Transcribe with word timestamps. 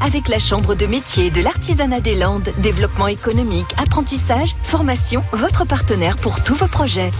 avec 0.00 0.28
la 0.28 0.38
Chambre 0.38 0.74
de 0.74 0.86
métier 0.86 1.30
de 1.30 1.42
l'artisanat 1.42 2.00
des 2.00 2.14
Landes. 2.14 2.48
Développement 2.58 3.06
économique, 3.06 3.66
apprentissage, 3.82 4.54
formation, 4.62 5.20
votre 5.32 5.66
partenaire 5.66 6.16
pour 6.16 6.42
tous 6.42 6.54
vos 6.54 6.68
projets. 6.68 7.10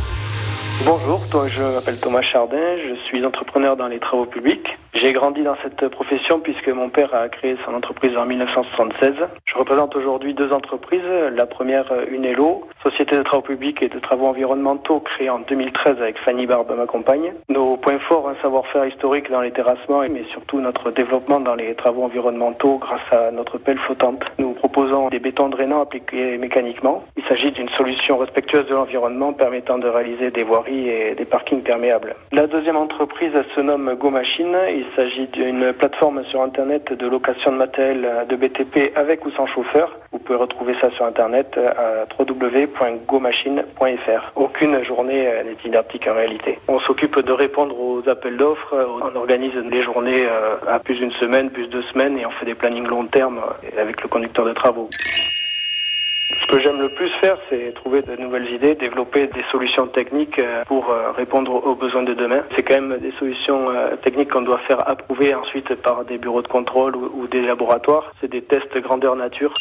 Bonjour, 0.87 1.21
je 1.47 1.63
m'appelle 1.63 2.01
Thomas 2.01 2.23
Chardin, 2.23 2.79
je 2.79 2.95
suis 3.05 3.25
entrepreneur 3.25 3.77
dans 3.77 3.89
les 3.89 3.99
travaux 3.99 4.25
publics. 4.25 4.78
J'ai 4.95 5.13
grandi 5.13 5.43
dans 5.43 5.57
cette 5.63 5.87
profession 5.89 6.41
puisque 6.41 6.69
mon 6.69 6.89
père 6.89 7.15
a 7.15 7.29
créé 7.29 7.57
son 7.65 7.75
entreprise 7.75 8.17
en 8.17 8.25
1976. 8.25 9.15
Je 9.45 9.55
représente 9.55 9.95
aujourd'hui 9.95 10.35
deux 10.35 10.53
entreprises. 10.53 11.05
La 11.33 11.47
première, 11.47 11.93
Unelo, 12.11 12.67
société 12.83 13.17
de 13.17 13.23
travaux 13.23 13.43
publics 13.43 13.83
et 13.83 13.89
de 13.89 13.99
travaux 13.99 14.27
environnementaux 14.27 15.01
créée 15.01 15.31
en 15.31 15.41
2013 15.41 16.01
avec 16.01 16.19
Fanny 16.19 16.47
Barbe, 16.47 16.75
ma 16.77 16.87
compagne. 16.87 17.35
Nos 17.49 17.77
points 17.77 17.99
forts, 17.99 18.29
un 18.29 18.37
savoir-faire 18.43 18.87
historique 18.87 19.31
dans 19.31 19.43
les 19.43 19.53
terrassements, 19.53 20.01
mais 20.09 20.25
surtout 20.33 20.61
notre 20.61 20.91
développement 20.91 21.41
dans 21.41 21.55
les 21.55 21.75
travaux 21.75 22.05
environnementaux 22.05 22.79
grâce 22.79 23.13
à 23.13 23.31
notre 23.31 23.59
pelle 23.59 23.79
flottante. 23.79 24.25
Des 25.11 25.19
bétons 25.19 25.49
drainants 25.49 25.81
appliqués 25.81 26.39
mécaniquement. 26.39 27.05
Il 27.17 27.25
s'agit 27.25 27.51
d'une 27.51 27.69
solution 27.71 28.17
respectueuse 28.17 28.67
de 28.67 28.75
l'environnement 28.75 29.33
permettant 29.33 29.77
de 29.79 29.89
réaliser 29.89 30.31
des 30.31 30.45
voiries 30.45 30.89
et 30.89 31.15
des 31.17 31.25
parkings 31.25 31.63
perméables. 31.63 32.15
La 32.31 32.47
deuxième 32.47 32.77
entreprise 32.77 33.33
se 33.55 33.61
nomme 33.61 33.95
Go 33.95 34.11
Machine. 34.11 34.57
Il 34.69 34.87
s'agit 34.95 35.27
d'une 35.29 35.73
plateforme 35.73 36.25
sur 36.27 36.43
Internet 36.43 36.93
de 36.93 37.09
location 37.09 37.51
de 37.51 37.57
matériel 37.57 38.27
de 38.29 38.37
BTP 38.37 38.93
avec 38.95 39.25
ou 39.27 39.31
sans 39.33 39.47
chauffeur. 39.47 39.99
Vous 40.19 40.25
pouvez 40.25 40.39
retrouver 40.41 40.75
ça 40.81 40.91
sur 40.91 41.05
Internet 41.07 41.57
à 41.57 42.05
www.gomachine.fr. 42.19 44.33
Aucune 44.35 44.85
journée 44.85 45.31
n'est 45.45 45.57
identique 45.65 46.09
en 46.09 46.15
réalité. 46.15 46.59
On 46.67 46.81
s'occupe 46.81 47.21
de 47.21 47.33
répondre 47.33 47.81
aux 47.81 48.03
appels 48.09 48.37
d'offres. 48.37 48.75
On 49.01 49.15
organise 49.15 49.55
les 49.55 49.81
journées 49.81 50.27
à 50.67 50.81
plus 50.81 50.97
d'une 50.97 51.13
semaine, 51.13 51.51
plus 51.51 51.69
de 51.69 51.71
deux 51.71 51.83
semaines 51.83 52.19
et 52.19 52.27
on 52.27 52.33
fait 52.33 52.47
des 52.47 52.57
plannings 52.57 52.89
long 52.89 53.07
terme 53.07 53.41
avec 53.79 54.03
le 54.03 54.09
conducteur 54.09 54.45
de 54.45 54.53
travaux. 54.53 54.89
Ce 54.93 56.47
que 56.53 56.59
j'aime 56.59 56.81
le 56.81 56.89
plus 56.89 57.11
faire, 57.21 57.39
c'est 57.49 57.73
trouver 57.75 58.03
de 58.03 58.17
nouvelles 58.17 58.53
idées, 58.53 58.75
développer 58.75 59.29
des 59.29 59.45
solutions 59.53 59.87
techniques 59.87 60.41
pour 60.67 60.93
répondre 61.17 61.65
aux 61.65 61.77
besoins 61.77 62.03
de 62.03 62.15
demain. 62.15 62.43
C'est 62.57 62.65
quand 62.65 62.75
même 62.75 62.99
des 62.99 63.13
solutions 63.21 63.69
techniques 64.03 64.33
qu'on 64.33 64.43
doit 64.43 64.59
faire 64.67 64.91
approuver 64.91 65.33
ensuite 65.35 65.77
par 65.77 66.05
des 66.05 66.19
bureaux 66.19 66.43
de 66.43 66.49
contrôle 66.49 66.97
ou 66.97 67.29
des 67.29 67.43
laboratoires. 67.43 68.13
C'est 68.21 68.29
des 68.29 68.43
tests 68.43 68.77
grandeur 68.79 69.15
nature. 69.15 69.53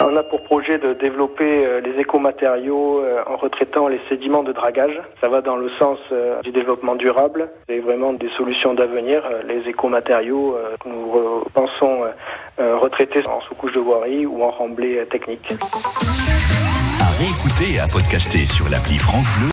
On 0.00 0.16
a 0.16 0.22
pour 0.22 0.42
projet 0.42 0.78
de 0.78 0.92
développer 0.92 1.80
les 1.82 2.00
écomatériaux 2.00 3.02
en 3.26 3.36
retraitant 3.36 3.88
les 3.88 4.00
sédiments 4.08 4.42
de 4.42 4.52
dragage. 4.52 5.00
Ça 5.20 5.28
va 5.28 5.40
dans 5.40 5.56
le 5.56 5.70
sens 5.78 5.98
du 6.42 6.50
développement 6.50 6.96
durable. 6.96 7.48
C'est 7.68 7.78
vraiment 7.78 8.12
des 8.12 8.28
solutions 8.36 8.74
d'avenir. 8.74 9.22
Les 9.46 9.68
écomatériaux 9.68 10.56
que 10.80 10.88
nous 10.88 11.44
pensons 11.54 12.02
retraités 12.58 13.24
en 13.26 13.40
sous-couche 13.42 13.72
de 13.72 13.80
voirie 13.80 14.26
ou 14.26 14.42
en 14.42 14.50
remblai 14.50 15.06
technique. 15.10 15.48
Réécouter 17.18 17.76
et 17.76 17.80
à 17.80 17.86
podcaster 17.86 18.44
sur 18.44 18.68
l'appli 18.68 18.98
France 18.98 19.26
Bleu 19.38 19.42